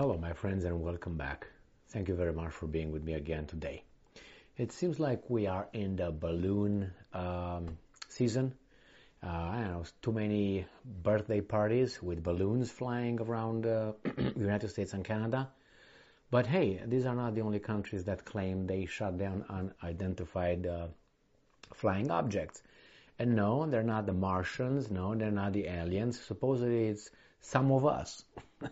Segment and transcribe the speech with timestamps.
[0.00, 1.46] Hello, my friends, and welcome back.
[1.90, 3.82] Thank you very much for being with me again today.
[4.56, 7.76] It seems like we are in the balloon um,
[8.08, 8.54] season.
[9.22, 14.70] Uh, I don't know, too many birthday parties with balloons flying around uh, the United
[14.70, 15.50] States and Canada.
[16.30, 20.86] But hey, these are not the only countries that claim they shut down unidentified uh,
[21.74, 22.62] flying objects.
[23.18, 24.90] And no, they're not the Martians.
[24.90, 26.18] No, they're not the aliens.
[26.18, 27.10] Supposedly it's
[27.42, 28.24] some of us.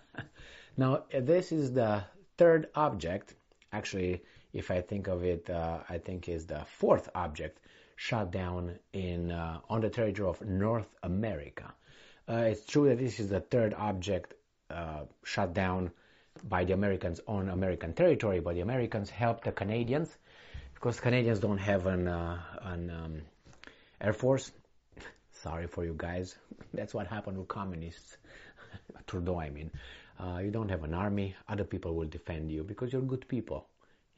[0.79, 2.05] now, this is the
[2.39, 3.35] third object.
[3.73, 4.23] Actually,
[4.53, 7.59] if I think of it, uh, I think is the fourth object
[7.97, 11.75] shot down in uh, on the territory of North America.
[12.29, 14.35] Uh, it's true that this is the third object
[14.71, 15.91] uh, shot down
[16.45, 20.17] by the Americans on American territory, but the Americans helped the Canadians
[20.75, 23.23] because Canadians don't have an, uh, an um,
[24.01, 24.53] air force.
[25.33, 26.37] Sorry for you guys.
[26.73, 28.17] That's what happened with communists.
[29.09, 29.71] Trudeau, I mean.
[30.19, 31.35] Uh, you don't have an army.
[31.49, 33.69] Other people will defend you because you're good people.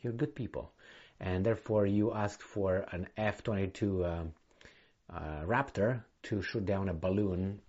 [0.03, 0.73] You're good people.
[1.21, 7.61] And therefore, you asked for an F-22 uh, uh, Raptor to shoot down a balloon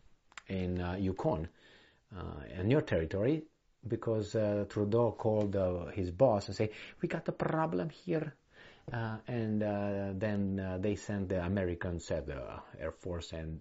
[0.48, 1.50] in uh, Yukon,
[2.18, 2.22] uh,
[2.58, 3.44] in your territory,
[3.88, 5.56] because uh, Trudeau called
[5.94, 8.36] his boss and say, "We got a problem here."
[9.28, 12.42] And then they sent the Americans at the
[12.80, 13.60] Air Force and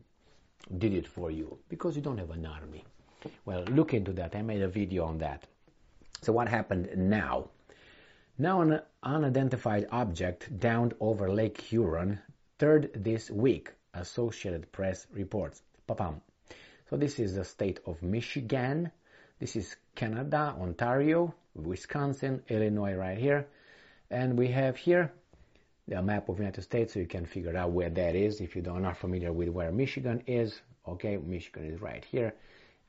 [0.78, 2.84] did it for you because you don't have an army.
[3.44, 4.34] Well, look into that.
[4.34, 5.46] I made a video on that.
[6.22, 7.48] So what happened now?
[8.38, 12.20] Now an unidentified object downed over Lake Huron,
[12.58, 15.62] third this week, Associated Press reports.
[15.88, 16.20] Papam.
[16.88, 18.90] So this is the state of Michigan.
[19.38, 23.46] This is Canada, Ontario, Wisconsin, Illinois right here.
[24.10, 25.12] And we have here
[25.88, 28.54] the map of the United States so you can figure out where that is if
[28.54, 30.60] you don't are familiar with where Michigan is.
[30.86, 32.34] Okay, Michigan is right here.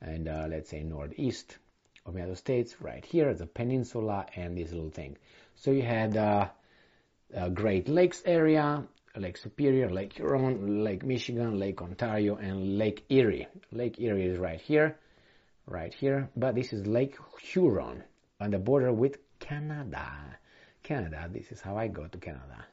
[0.02, 1.58] And uh, let's say northeast
[2.04, 5.16] of the United States, right here, the peninsula and this little thing.
[5.54, 6.48] So you had uh,
[7.54, 8.82] Great Lakes area,
[9.16, 13.46] Lake Superior, Lake Huron, Lake Michigan, Lake Ontario, and Lake Erie.
[13.70, 14.98] Lake Erie is right here,
[15.66, 18.02] right here, but this is Lake Huron
[18.40, 20.08] on the border with Canada.
[20.82, 21.28] Canada.
[21.30, 22.66] This is how I go to Canada.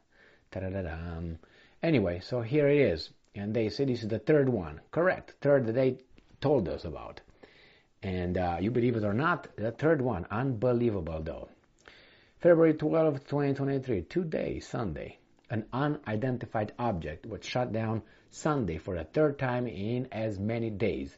[0.52, 1.38] Ta-da-da-dum.
[1.84, 3.12] Anyway, so here it is.
[3.36, 4.82] And they say this is the third one.
[4.90, 5.36] Correct.
[5.42, 5.98] Third they
[6.42, 7.22] told us about.
[8.02, 10.26] And uh, you believe it or not, the third one.
[10.32, 11.50] Unbelievable though.
[12.40, 15.18] February 12, 2023, today, Sunday,
[15.50, 18.02] an unidentified object was shot down
[18.32, 21.16] Sunday for the third time in as many days.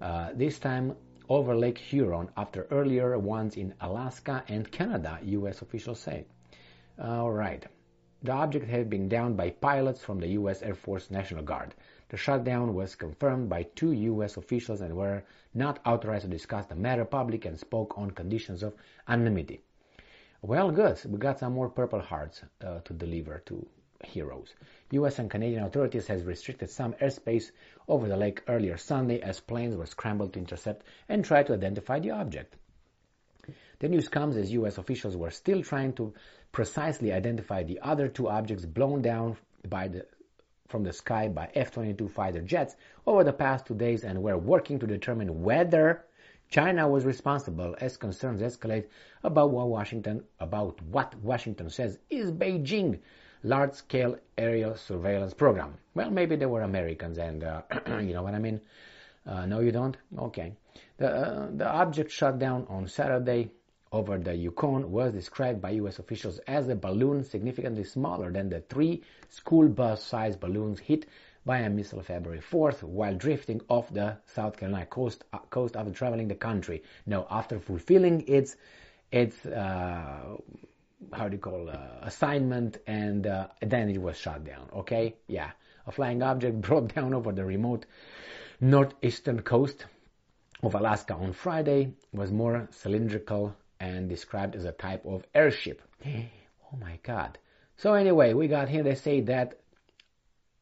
[0.00, 0.94] Uh, this time
[1.28, 5.62] over Lake Huron after earlier ones in Alaska and Canada, U.S.
[5.62, 6.26] officials say.
[7.02, 7.64] All right.
[8.22, 10.60] The object had been downed by pilots from the U.S.
[10.60, 11.74] Air Force National Guard.
[12.10, 14.36] The shutdown was confirmed by two U.S.
[14.36, 15.22] officials and were
[15.54, 18.74] not authorized to discuss the matter public and spoke on conditions of
[19.06, 19.60] anonymity.
[20.42, 21.00] Well, good.
[21.04, 23.64] We got some more Purple Hearts uh, to deliver to
[24.04, 24.54] heroes.
[24.90, 27.52] US and Canadian authorities has restricted some airspace
[27.86, 32.00] over the lake earlier Sunday as planes were scrambled to intercept and try to identify
[32.00, 32.56] the object.
[33.78, 36.12] The news comes as US officials were still trying to
[36.50, 39.36] precisely identify the other two objects blown down
[39.68, 40.06] by the
[40.70, 42.76] from the sky by F-22 fighter jets
[43.06, 46.04] over the past two days and were working to determine whether
[46.48, 48.86] China was responsible as concerns escalate
[49.22, 52.98] about what Washington about what Washington says is Beijing
[53.42, 55.74] large-scale aerial surveillance program.
[55.94, 57.62] Well, maybe they were Americans, and uh,
[58.00, 58.60] you know what I mean.
[59.26, 59.96] Uh, no, you don't.
[60.18, 60.52] Okay.
[60.98, 63.50] The uh, the object shot down on Saturday
[63.92, 65.98] over the Yukon was described by U.S.
[65.98, 71.06] officials as a balloon significantly smaller than the three school bus-sized balloons hit
[71.44, 75.90] by a missile February 4th while drifting off the South Carolina coast, uh, coast after
[75.90, 76.82] traveling the country.
[77.06, 78.56] Now, after fulfilling its
[79.10, 80.36] its uh,
[81.12, 85.50] how do you call uh, assignment and uh, then it was shot down okay yeah
[85.86, 87.86] a flying object brought down over the remote
[88.60, 89.86] northeastern coast
[90.62, 96.76] of alaska on friday was more cylindrical and described as a type of airship oh
[96.78, 97.38] my god
[97.76, 99.58] so anyway we got here they say that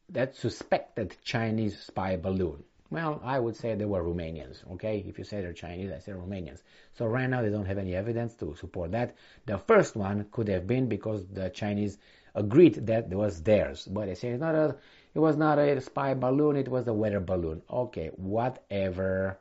[0.09, 5.03] that suspected chinese spy balloon well, I would say they were Romanians, okay?
[5.07, 6.63] If you say they're Chinese, I say Romanians.
[6.97, 9.15] So right now they don't have any evidence to support that.
[9.45, 11.99] The first one could have been because the Chinese
[12.33, 14.75] agreed that it was theirs, but they say it's not a,
[15.13, 17.61] it was not a spy balloon, it was a weather balloon.
[17.69, 19.37] Okay, whatever.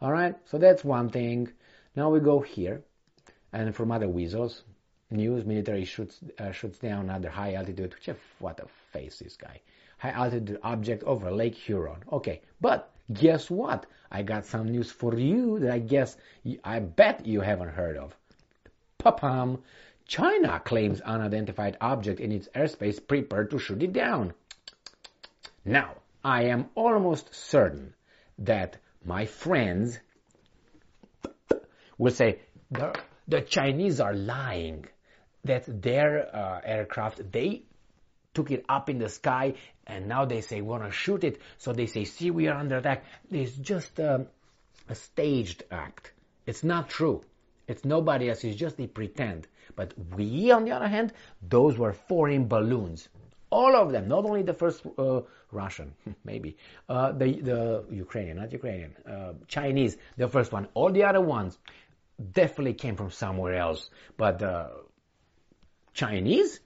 [0.00, 1.48] Alright, so that's one thing.
[1.96, 2.82] Now we go here,
[3.60, 4.62] and from other weasels,
[5.10, 9.60] news, military shoots, uh, shoots down under high altitude, which, what a face this guy
[9.98, 12.02] high altitude object over Lake Huron.
[12.12, 13.86] Okay, but guess what?
[14.10, 16.16] I got some news for you that I guess,
[16.64, 18.16] I bet you haven't heard of.
[18.98, 19.60] Papam!
[20.06, 24.32] China claims unidentified object in its airspace prepared to shoot it down.
[25.64, 27.94] Now, I am almost certain
[28.38, 29.98] that my friends
[31.98, 32.38] will say
[33.28, 34.86] the, Chinese are lying
[35.44, 37.62] that their uh, aircraft they
[38.34, 39.54] took it up in the sky
[39.86, 41.40] and now they say we want to shoot it.
[41.58, 43.04] So they say see we are under attack.
[43.30, 44.26] It's just um,
[44.88, 46.12] a staged act.
[46.44, 47.24] It's not true.
[47.66, 48.44] It's nobody else.
[48.44, 49.46] It's just they pretend.
[49.74, 51.12] But we on the other hand
[51.42, 53.08] those were foreign balloons.
[53.48, 55.20] All of them, not only the first uh,
[55.52, 55.94] Russian,
[56.24, 56.56] maybe,
[56.88, 61.56] uh, the, the Ukrainian, not Ukrainian, uh, Chinese, the first one, all the other ones
[62.32, 63.90] definitely came from somewhere else.
[64.16, 64.42] But
[65.94, 66.60] Chinese,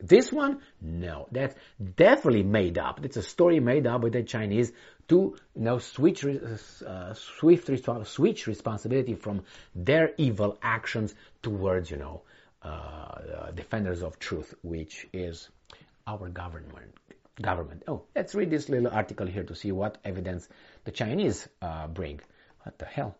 [0.00, 1.54] this one, no, that's
[1.96, 3.04] definitely made up.
[3.04, 4.72] It's a story made up by the Chinese
[5.08, 7.70] to you know switch uh, swift
[8.04, 9.42] switch responsibility from
[9.74, 12.22] their evil actions towards you know
[12.62, 15.48] uh, defenders of truth, which is
[16.06, 16.94] our government.
[17.40, 17.84] Government.
[17.86, 20.48] Oh, let's read this little article here to see what evidence
[20.84, 22.20] the Chinese uh, bring.
[22.64, 23.16] What the hell?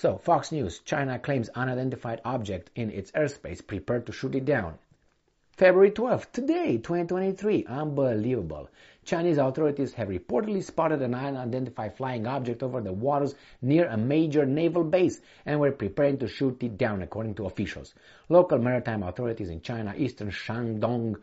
[0.00, 4.78] So, Fox News, China claims unidentified object in its airspace, prepared to shoot it down.
[5.58, 7.66] February 12th, today, 2023.
[7.66, 8.70] Unbelievable.
[9.04, 14.46] Chinese authorities have reportedly spotted an unidentified flying object over the waters near a major
[14.46, 17.92] naval base and were preparing to shoot it down, according to officials.
[18.30, 21.16] Local maritime authorities in China, eastern Shandong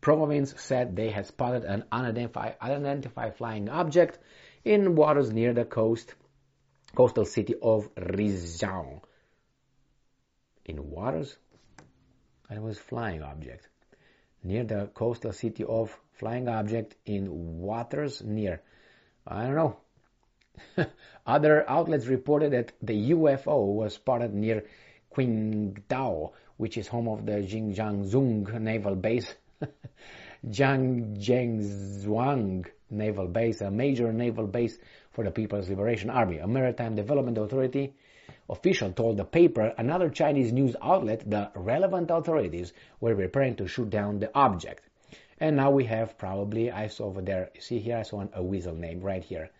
[0.00, 4.18] province said they had spotted an unidentified, unidentified flying object
[4.64, 6.16] in waters near the coast,
[6.98, 9.00] coastal city of Rizhao.
[10.64, 11.36] In waters?
[12.50, 13.68] It was flying object.
[14.42, 18.62] Near the coastal city of flying object in waters near,
[19.24, 19.76] I don't know.
[21.26, 24.64] Other outlets reported that the UFO was spotted near
[25.14, 29.32] Qingdao, which is home of the Jingjiangzhong naval base
[30.46, 34.78] Zhuang Naval Base, a major naval base
[35.18, 36.38] for the People's Liberation Army.
[36.38, 37.92] A Maritime Development Authority
[38.48, 43.90] official told the paper another Chinese news outlet the relevant authorities were preparing to shoot
[43.90, 44.84] down the object.
[45.40, 48.40] And now we have probably, I saw over there, you see here, I saw a
[48.40, 49.50] weasel name right here.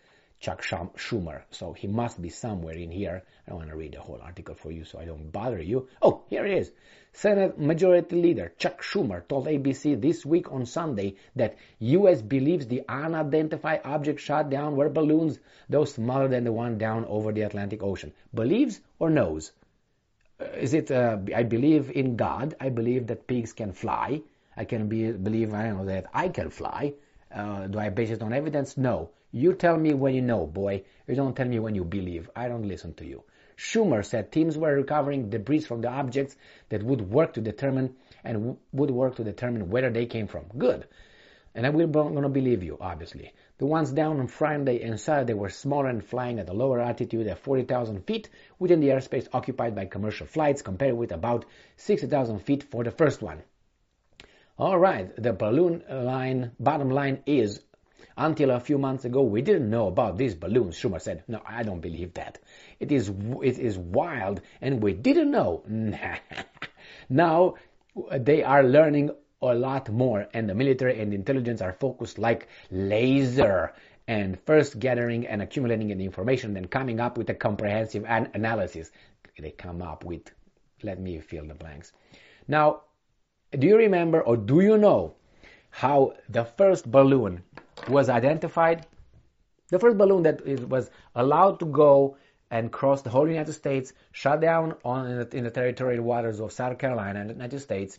[0.40, 1.42] Chuck Schumer.
[1.50, 3.22] So he must be somewhere in here.
[3.46, 5.88] I don't want to read the whole article for you so I don't bother you.
[6.00, 6.70] Oh, here it is.
[7.12, 12.22] Senate Majority Leader Chuck Schumer told ABC this week on Sunday that U.S.
[12.22, 17.32] believes the unidentified object shot down were balloons, though smaller than the one down over
[17.32, 18.12] the Atlantic Ocean.
[18.32, 19.50] Believes or knows?
[20.40, 22.54] Uh, is it, uh, I believe in God.
[22.60, 24.22] I believe that pigs can fly.
[24.56, 26.94] I can be, believe, I know, that I can fly.
[27.30, 28.76] Uh, do I base it on evidence?
[28.76, 29.10] No.
[29.30, 30.84] You tell me when you know, boy.
[31.06, 32.30] You don't tell me when you believe.
[32.34, 33.24] I don't listen to you.
[33.58, 36.36] Schumer said teams were recovering debris from the objects
[36.68, 40.44] that would work to determine and would work to determine where they came from.
[40.56, 40.86] Good.
[41.54, 43.32] And I will gonna believe you, obviously.
[43.58, 47.26] The ones down on Friday and Saturday were smaller and flying at a lower altitude
[47.26, 48.30] at 40,000 feet
[48.60, 51.44] within the airspace occupied by commercial flights compared with about
[51.76, 53.42] 60,000 feet for the first one.
[54.58, 57.60] Alright, the balloon line, bottom line is
[58.16, 60.76] until a few months ago, we didn't know about these balloons.
[60.76, 62.40] Schumer said, no, I don't believe that.
[62.80, 65.62] It is, it is wild and we didn't know.
[67.08, 67.54] now
[68.10, 73.72] they are learning a lot more and the military and intelligence are focused like laser
[74.08, 78.90] and first gathering and accumulating the information then coming up with a comprehensive an- analysis.
[79.38, 80.22] They come up with,
[80.82, 81.92] let me fill the blanks.
[82.48, 82.80] Now,
[83.52, 85.14] do you remember or do you know
[85.70, 87.42] how the first balloon
[87.88, 88.86] was identified.
[89.68, 92.16] The first balloon that was allowed to go
[92.50, 96.78] and cross the whole United States, shut down on in the, territorial waters of South
[96.78, 97.98] Carolina and the United States,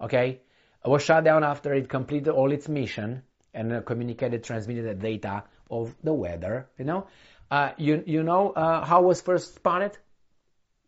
[0.00, 0.40] okay,
[0.84, 3.22] was shut down after it completed all its mission
[3.54, 6.66] and communicated, transmitted the data of the weather.
[6.76, 7.06] You know,
[7.52, 9.96] uh, you you know uh, how was first spotted?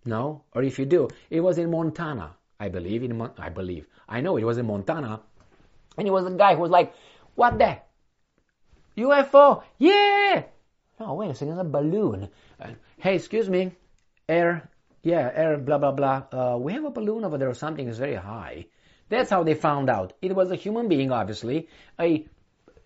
[0.05, 3.03] No, or if you do, it was in Montana, I believe.
[3.03, 5.21] In Mon- I believe I know it was in Montana,
[5.97, 6.95] and it was a guy who was like,
[7.35, 7.79] "What the
[8.97, 10.45] UFO, yeah!
[10.99, 12.29] No, wait a second, it's a balloon.
[12.59, 13.73] Uh, hey, excuse me,
[14.29, 14.71] air,
[15.03, 16.23] yeah, air, blah, blah, blah.
[16.33, 18.67] Uh, we have a balloon over there or something is very high.
[19.11, 20.15] That's how they found out.
[20.23, 21.69] It was a human being, obviously,
[22.01, 22.27] a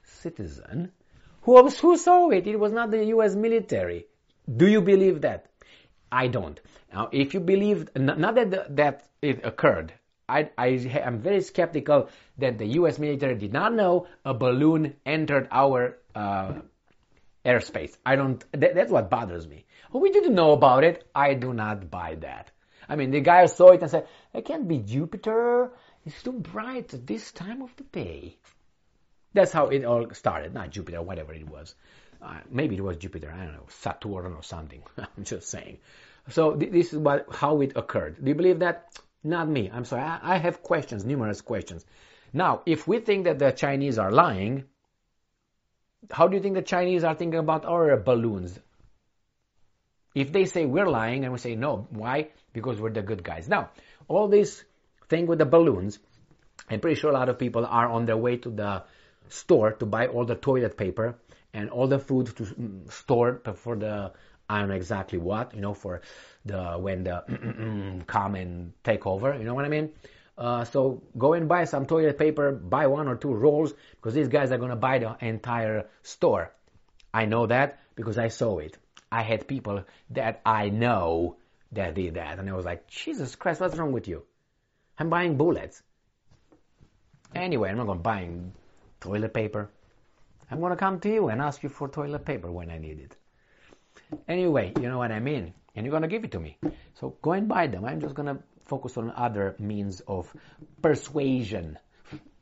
[0.02, 0.90] citizen,
[1.42, 2.46] who, who saw it.
[2.48, 4.06] It was not the US military.
[4.56, 5.46] Do you believe that?
[6.10, 6.60] I don't.
[6.92, 9.92] Now, if you believe, not that, that it occurred,
[10.28, 12.08] I, I am very skeptical
[12.38, 12.98] that the U.S.
[12.98, 16.54] military did not know a balloon entered our uh,
[17.44, 17.96] airspace.
[18.06, 19.64] I don't, that, that's what bothers me.
[19.92, 21.08] Oh, we didn't know about it.
[21.14, 22.50] I do not buy that.
[22.88, 25.70] I mean, the guy saw it and said, it can't be Jupiter.
[26.06, 28.36] It's too bright at this time of the day.
[29.32, 30.54] That's how it all started.
[30.54, 31.74] Not Jupiter, whatever it was.
[32.22, 33.32] Uh, maybe it was Jupiter.
[33.34, 34.82] I don't know, Saturn or something.
[34.98, 35.78] I'm just saying.
[36.28, 38.22] So th- this is what how it occurred.
[38.22, 38.98] Do you believe that?
[39.22, 39.70] Not me.
[39.72, 40.02] I'm sorry.
[40.02, 41.84] I, I have questions, numerous questions.
[42.32, 44.64] Now, if we think that the Chinese are lying,
[46.10, 48.58] how do you think the Chinese are thinking about our balloons?
[50.14, 52.28] If they say we're lying and we say no, why?
[52.52, 53.48] Because we're the good guys.
[53.48, 53.70] Now,
[54.08, 54.64] all this
[55.08, 55.98] thing with the balloons,
[56.68, 58.84] I'm pretty sure a lot of people are on their way to the
[59.28, 61.16] store to buy all the toilet paper
[61.52, 62.46] and all the food to
[62.90, 64.12] store for the
[64.50, 66.00] I don't know exactly what, you know, for
[66.44, 69.90] the when the come and take over, you know what I mean?
[70.36, 74.26] Uh, so go and buy some toilet paper, buy one or two rolls, because these
[74.26, 76.50] guys are gonna buy the entire store.
[77.14, 78.76] I know that because I saw it.
[79.12, 81.36] I had people that I know
[81.70, 84.24] that did that, and I was like, Jesus Christ, what's wrong with you?
[84.98, 85.80] I'm buying bullets.
[87.36, 88.28] Anyway, I'm not gonna buy
[89.00, 89.70] toilet paper.
[90.50, 93.16] I'm gonna come to you and ask you for toilet paper when I need it.
[94.28, 96.58] Anyway, you know what I mean, and you're gonna give it to me.
[96.94, 97.84] So go and buy them.
[97.84, 100.32] I'm just gonna focus on other means of
[100.82, 101.78] persuasion.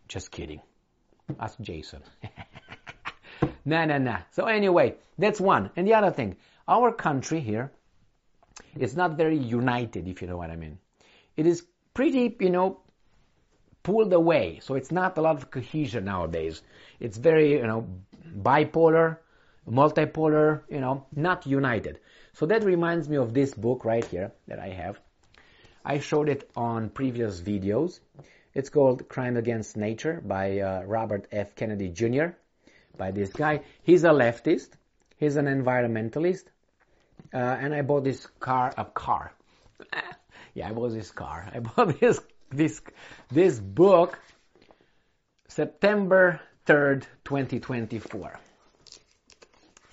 [0.08, 0.60] Just kidding.
[1.38, 2.02] Ask Jason.
[3.64, 4.18] nah, nah, nah.
[4.30, 5.70] So anyway, that's one.
[5.76, 6.36] And the other thing,
[6.66, 7.70] our country here
[8.76, 10.78] is not very united, if you know what I mean.
[11.36, 12.80] It is pretty, you know,
[13.82, 14.60] pulled away.
[14.62, 16.62] So it's not a lot of cohesion nowadays.
[17.00, 17.88] It's very, you know,
[18.36, 19.18] bipolar,
[19.70, 22.00] multipolar, you know, not united.
[22.34, 24.98] So that reminds me of this book right here that I have.
[25.84, 28.00] I showed it on previous videos.
[28.54, 31.54] It's called Crime Against Nature by uh, Robert F.
[31.54, 32.28] Kennedy Jr.
[32.96, 33.62] by this guy.
[33.82, 34.70] He's a leftist.
[35.16, 36.44] He's an environmentalist.
[37.32, 39.32] Uh, and I bought this car, a car.
[40.54, 41.50] yeah, I bought this car.
[41.54, 42.20] I bought this,
[42.50, 42.80] this,
[43.30, 44.18] this book
[45.48, 48.38] September 3rd, 2024.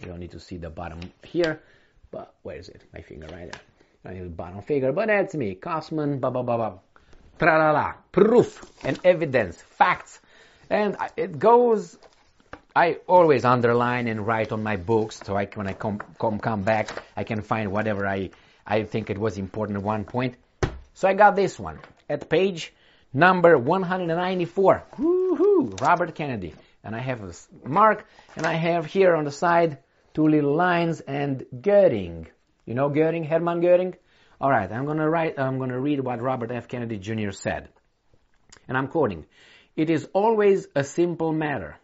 [0.06, 1.62] You don't need to see the bottom here,
[2.12, 2.84] but where is it?
[2.94, 3.62] My finger right there.
[4.06, 5.56] I need the bottom figure, but that's me.
[5.56, 6.80] Kosman, blah, blah, blah, blah.
[7.40, 7.94] Tra la la.
[8.12, 10.20] Proof and evidence, facts.
[10.70, 11.98] And it goes,
[12.76, 16.62] I always underline and write on my books, so I, when I come, come, come
[16.62, 18.30] back, I can find whatever I,
[18.68, 20.36] I think it was important at one point.
[20.94, 22.74] So I got this one at page
[23.12, 24.84] number 194.
[24.98, 25.82] Woohoo!
[25.82, 26.54] Robert Kennedy.
[26.84, 27.34] And I have a
[27.68, 29.80] mark, and I have here on the side
[30.16, 32.28] two little lines and Goering.
[32.66, 33.96] You know Goering, Hermann Goering?
[34.42, 37.32] All right, I'm going to write I'm going to read what Robert F Kennedy Jr.
[37.32, 37.70] said.
[38.68, 39.26] And I'm quoting,
[39.76, 41.78] "It is always a simple matter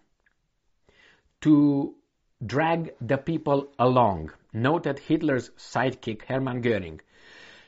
[1.41, 1.93] to
[2.45, 6.99] drag the people along." Noted Hitler's sidekick Hermann Goering.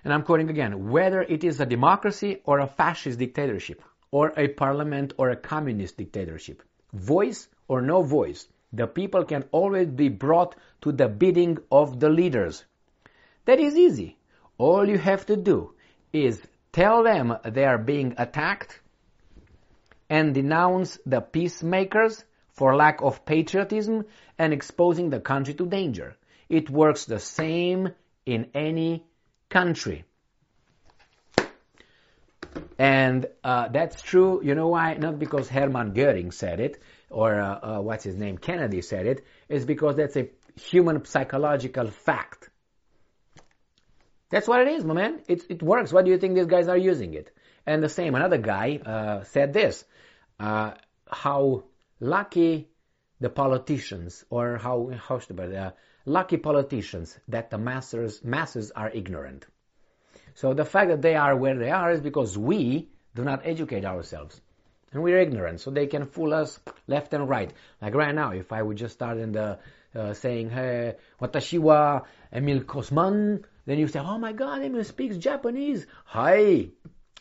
[0.04, 4.48] And I'm quoting again, whether it is a democracy or a fascist dictatorship, or a
[4.50, 10.56] parliament or a communist dictatorship, voice or no voice, the people can always be brought
[10.82, 12.66] to the bidding of the leaders.
[13.46, 14.18] That is easy.
[14.58, 15.74] All you have to do
[16.12, 18.82] is tell them they are being attacked
[20.10, 24.06] and denounce the peacemakers for lack of patriotism
[24.38, 26.16] and exposing the country to danger.
[26.50, 27.90] It works the same
[28.26, 29.06] in any
[29.50, 30.06] country.
[32.78, 34.42] And uh, that's true.
[34.44, 34.94] You know why?
[34.96, 36.82] Not because Hermann Goering said it
[37.14, 39.22] or uh, uh, what's his name, Kennedy said.
[39.48, 40.30] It's because that's a
[40.60, 42.50] human psychological fact.
[44.30, 45.22] That's what it is, my man.
[45.28, 45.94] It, it works.
[45.94, 47.32] Why do you think these guys are using it?
[47.66, 49.86] And the same, another guy uh, said this,
[50.40, 50.72] uh,
[51.08, 51.66] how
[52.00, 52.70] lucky
[53.20, 55.72] the politicians, or how, how should I uh,
[56.06, 59.46] lucky politicians that the masses, masses are ignorant.
[60.36, 63.86] So the fact that they are where they are is because we do not educate
[63.86, 64.42] ourselves.
[64.94, 67.52] And we're ignorant, so they can fool us left and right.
[67.82, 69.60] Like right now, if I would just start in the
[69.96, 75.18] uh, saying, hey, watashi wa Emil Kosman, then you say, oh my god, Emil speaks
[75.18, 75.88] Japanese.
[76.06, 76.70] Hi.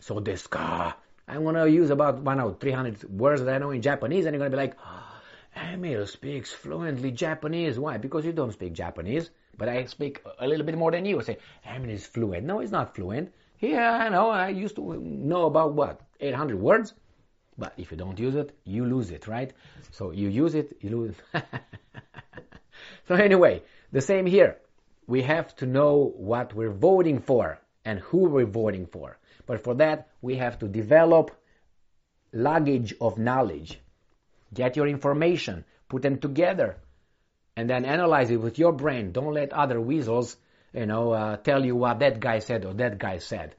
[0.00, 0.96] So this ka.
[1.28, 4.38] I'm gonna use about, I know, 300 words that I know in Japanese, and you're
[4.38, 5.20] gonna be like, oh,
[5.56, 7.78] Emil speaks fluently Japanese.
[7.78, 7.96] Why?
[7.98, 11.20] Because you don't speak Japanese, but I speak a little bit more than you.
[11.20, 12.44] I say, Emil is fluent.
[12.44, 13.32] No, he's not fluent.
[13.60, 14.28] Yeah, I know.
[14.30, 16.00] I used to know about what?
[16.20, 16.94] 800 words?
[17.59, 19.52] But if you don't use it, you lose it, right?
[19.90, 21.14] So you use it, you lose.
[23.09, 24.56] so anyway, the same here
[25.06, 29.18] we have to know what we're voting for and who we're voting for.
[29.47, 31.32] But for that, we have to develop
[32.32, 33.80] luggage of knowledge.
[34.54, 36.76] Get your information, put them together,
[37.56, 39.12] and then analyze it with your brain.
[39.12, 40.37] Don't let other weasels,
[40.73, 43.54] you know, uh, tell you what that guy said or that guy said.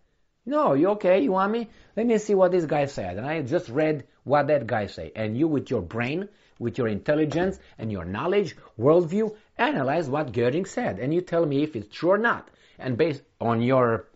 [0.46, 1.22] No, you okay?
[1.22, 1.70] You want me?
[1.96, 3.18] Let me see what this guy said.
[3.18, 5.12] And I just read what that guy said.
[5.16, 6.28] And you, with your brain,
[6.60, 11.00] with your intelligence and your knowledge, worldview, analyze what Goering said.
[11.00, 12.50] And you tell me if it's true or not.
[12.78, 14.08] And based on your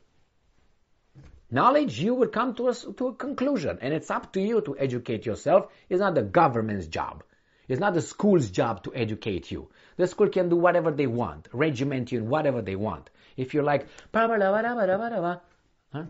[1.49, 3.77] knowledge, you would come to a, to a conclusion.
[3.81, 5.71] And it's up to you to educate yourself.
[5.89, 7.23] It's not the government's job.
[7.67, 9.69] It's not the school's job to educate you.
[9.97, 13.09] The school can do whatever they want, regiment you in whatever they want.
[13.35, 16.03] If you're like, huh?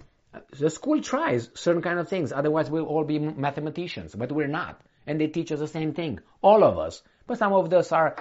[0.52, 4.82] The school tries certain kind of things, otherwise we'll all be mathematicians, but we're not.
[5.06, 7.02] And they teach us the same thing, all of us.
[7.26, 8.16] But some of us are,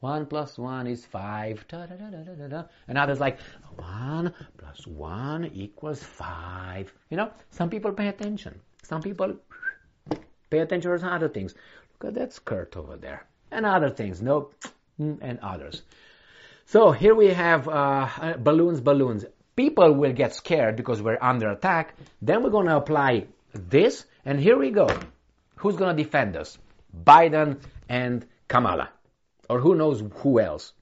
[0.00, 3.38] one plus one is five, da, da, da, and others like,
[3.76, 6.92] one plus one equals five.
[7.10, 8.60] You know, some people pay attention.
[8.82, 9.34] Some people
[10.50, 11.54] Pay attention to other things.
[12.00, 13.26] Look at that skirt over there.
[13.50, 14.22] And other things.
[14.22, 14.50] No,
[14.98, 15.82] and others.
[16.66, 19.24] So here we have uh, balloons, balloons.
[19.58, 21.96] People will get scared because we're under attack.
[22.22, 24.04] Then we're going to apply this.
[24.24, 24.86] And here we go.
[25.56, 26.56] Who's going to defend us?
[27.04, 28.90] Biden and Kamala.
[29.50, 30.74] Or who knows who else.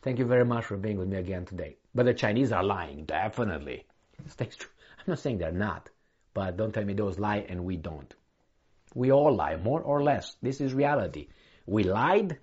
[0.00, 1.76] Thank you very much for being with me again today.
[1.94, 3.84] But the Chinese are lying, definitely.
[4.28, 4.70] Stays true.
[4.98, 5.90] I'm not saying they're not.
[6.32, 8.14] But don't tell me those lie and we don't.
[8.94, 10.36] We all lie, more or less.
[10.40, 11.28] This is reality.
[11.66, 12.38] We lied,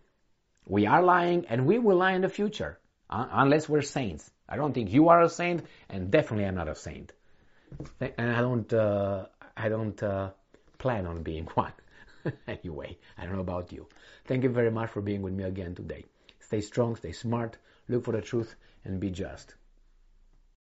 [0.67, 2.77] we are lying, and we will lie in the future,
[3.11, 4.29] uh, unless we're saints.
[4.47, 7.13] I don't think you are a saint, and definitely I'm not a saint.
[7.99, 9.25] And I don't, uh,
[9.55, 10.31] I don't uh,
[10.77, 11.73] plan on being one.
[12.47, 13.87] anyway, I don't know about you.
[14.25, 16.05] Thank you very much for being with me again today.
[16.39, 19.55] Stay strong, stay smart, look for the truth, and be just.